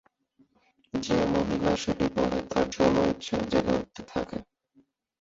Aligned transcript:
যে 0.93 1.17
মহিলা 1.33 1.71
সেটি 1.75 2.07
পরে 2.15 2.39
তার 2.51 2.65
যৌন 2.73 2.95
ইচ্ছা 3.11 3.37
জেগে 3.51 3.73
উঠতে 3.75 4.01
থাকে। 4.07 4.37